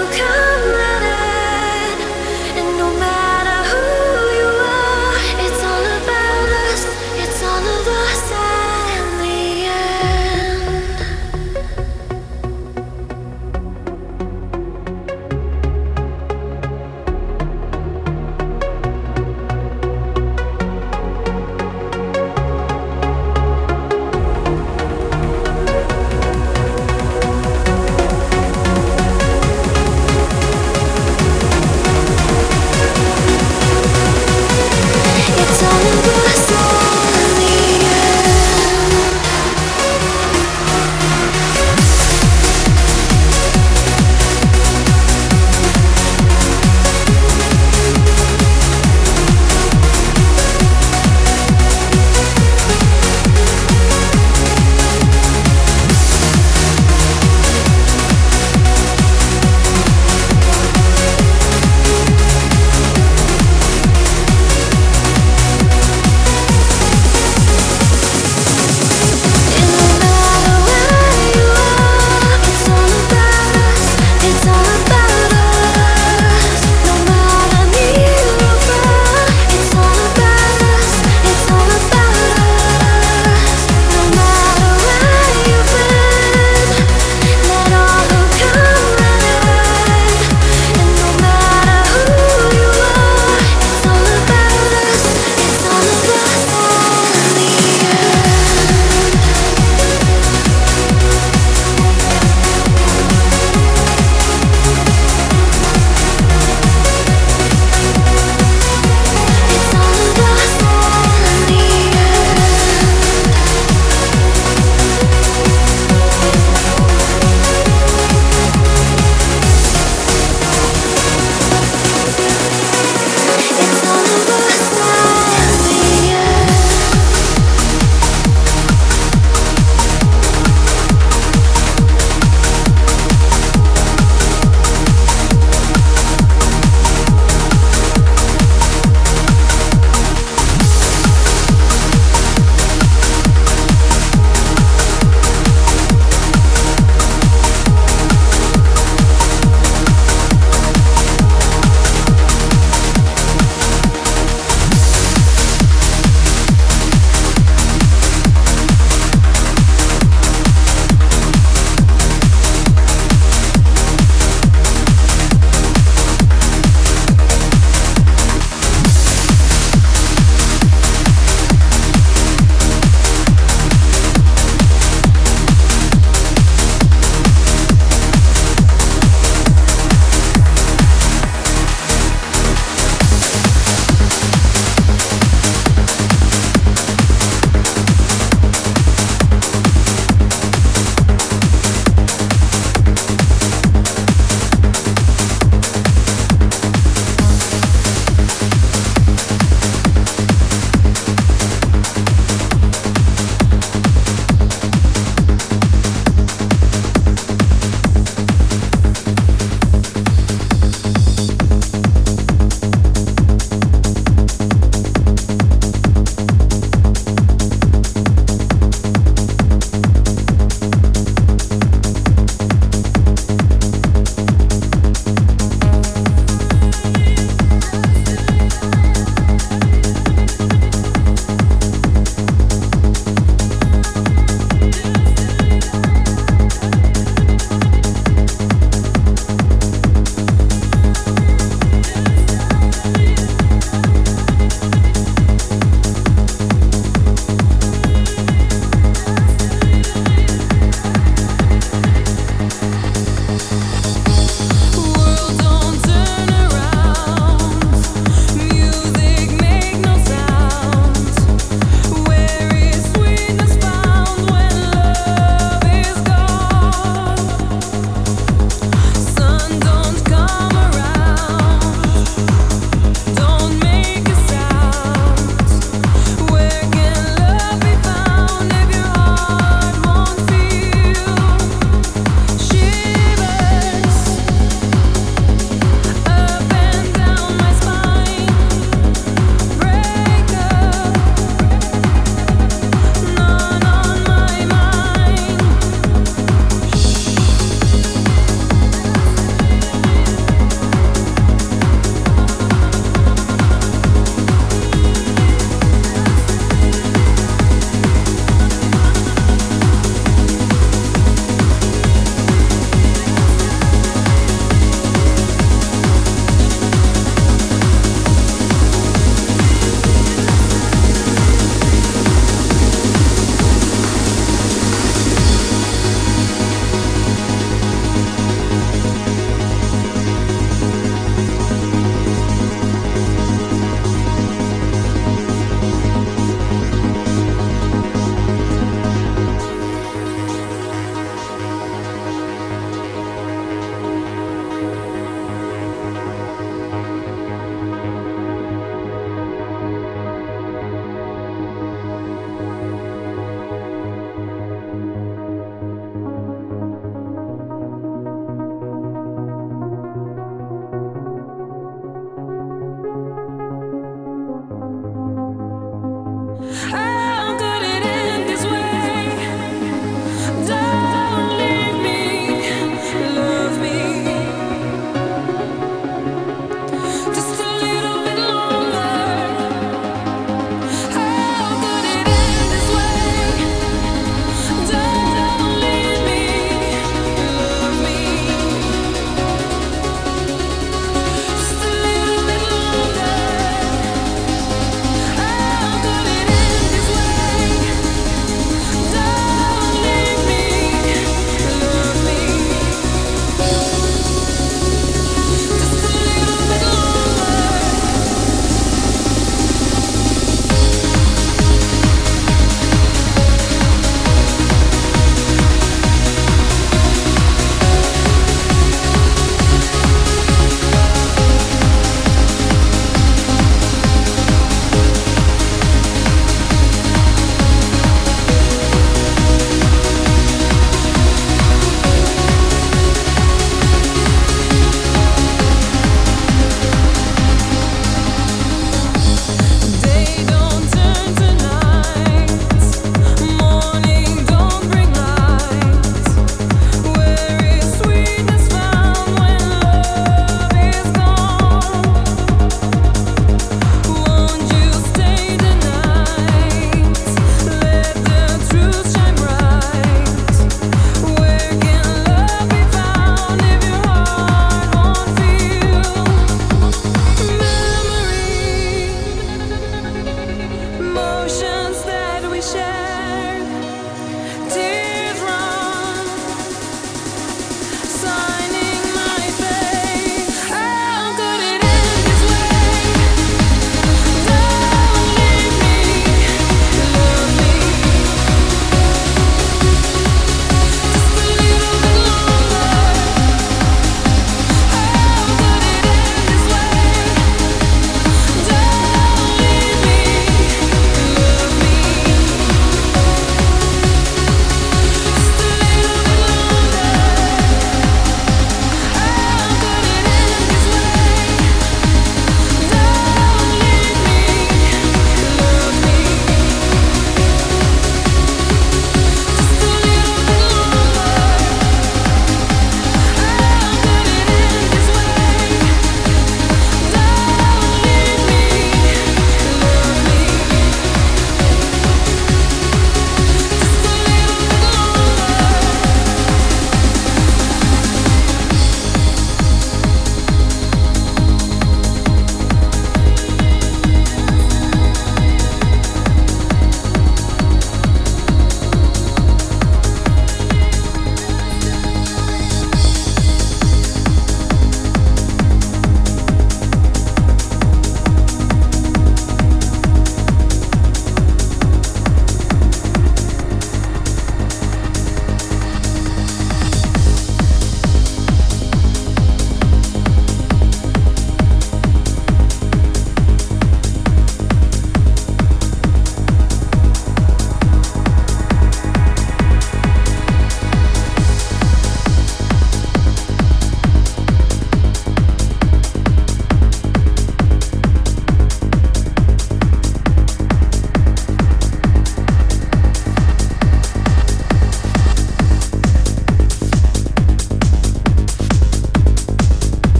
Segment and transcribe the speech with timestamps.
[0.00, 0.49] Who come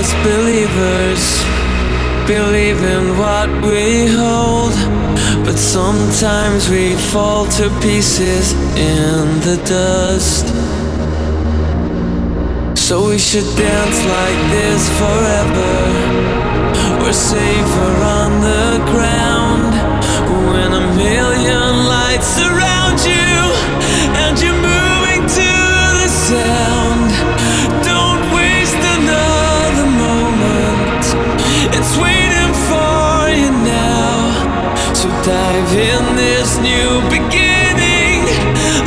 [0.00, 1.22] just believers,
[2.28, 4.74] believe in what we hold.
[5.44, 10.46] But sometimes we fall to pieces in the dust.
[12.76, 15.74] So we should dance like this forever.
[17.02, 19.72] We're safer on the ground
[20.52, 23.34] when a million lights surround you
[24.22, 24.67] and you're
[34.98, 38.26] So dive in this new beginning.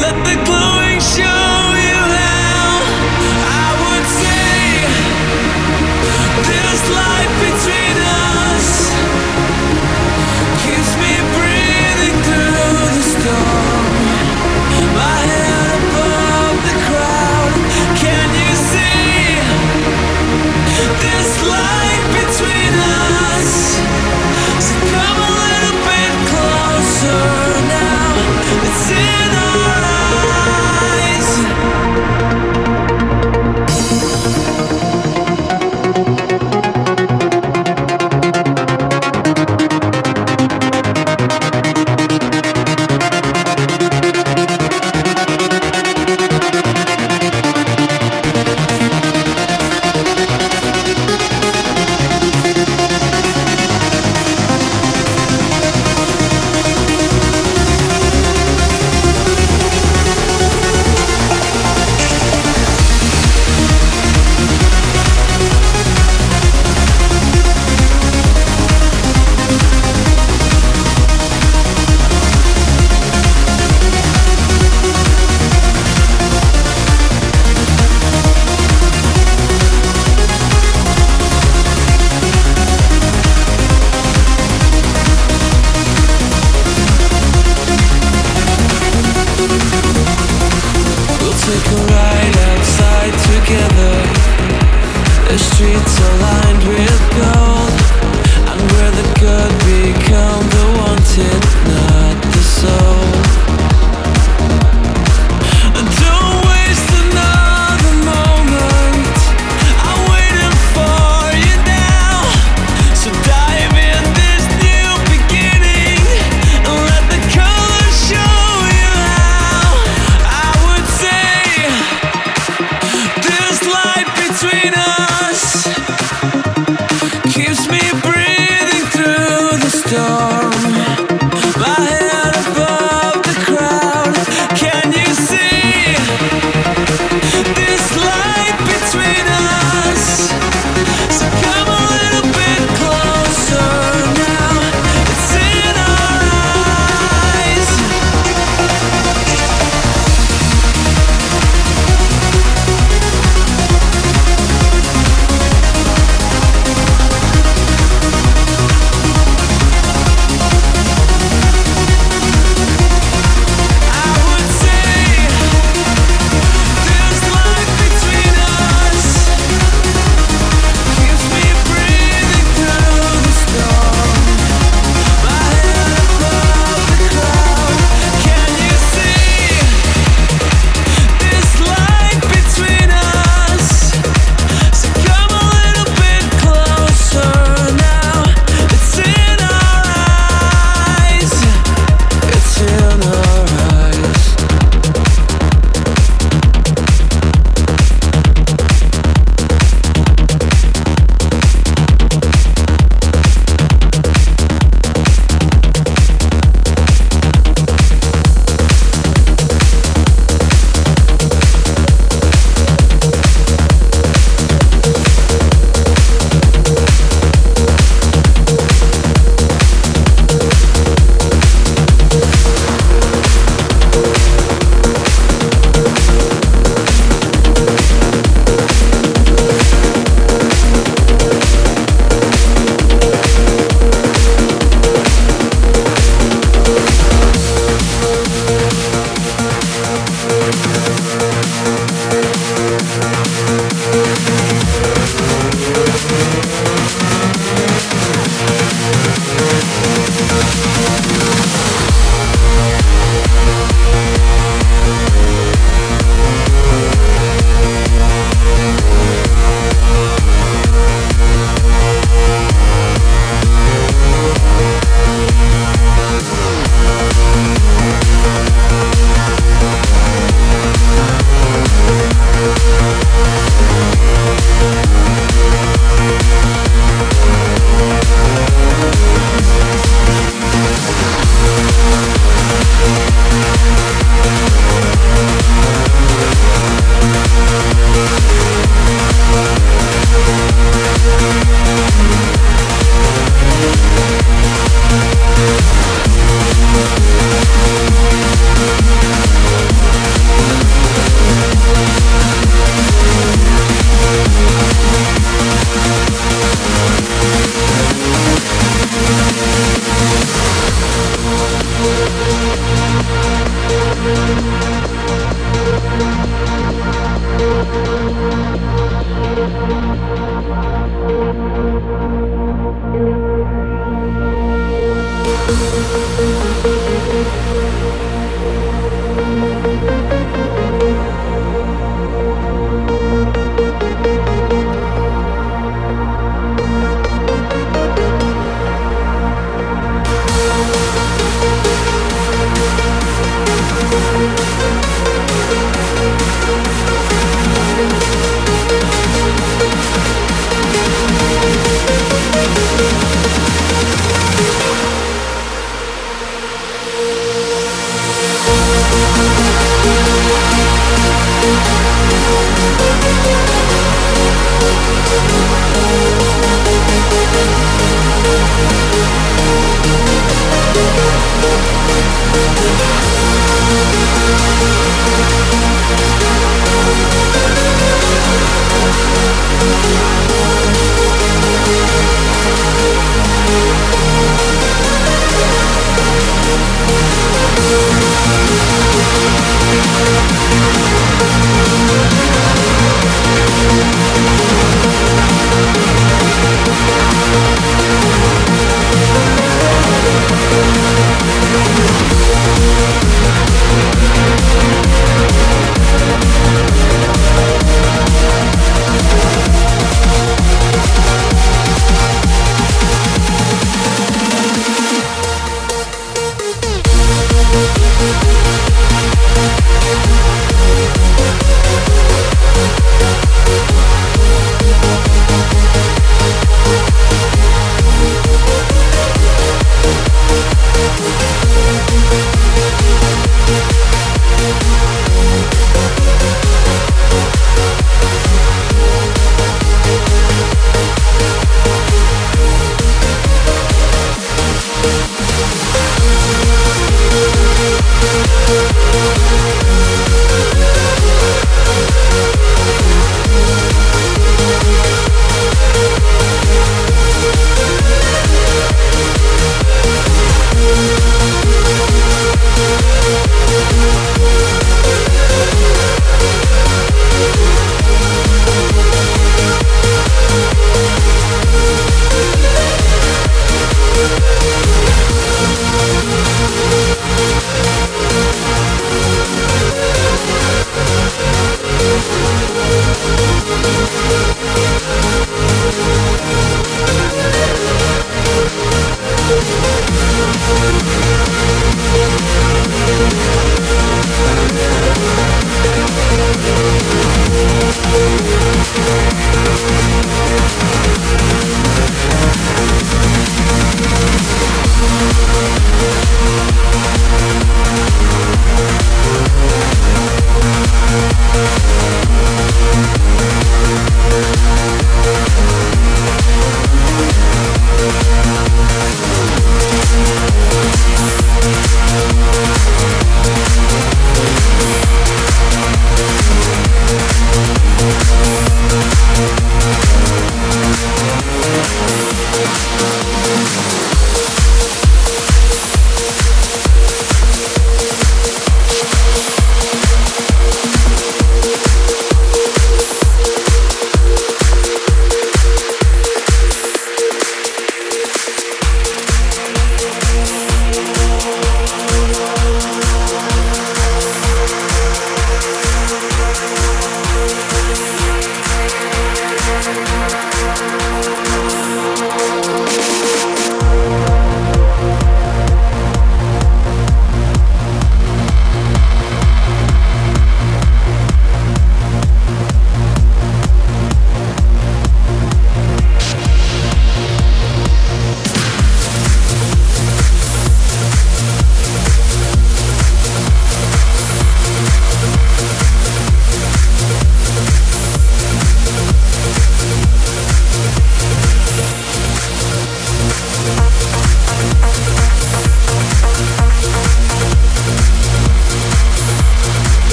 [0.00, 1.52] Let the glowing show
[1.84, 2.80] you how.
[3.44, 4.88] I would say
[6.48, 8.88] this light between us
[10.64, 13.92] keeps me breathing through the storm.
[14.96, 17.52] My head above the crowd.
[18.00, 19.36] Can you see
[21.04, 23.76] this light between us?
[24.64, 25.07] So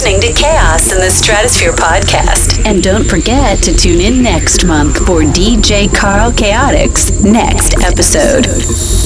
[0.00, 2.64] listening to Chaos in the Stratosphere podcast.
[2.64, 8.97] And don't forget to tune in next month for DJ Carl Chaotix' next episode.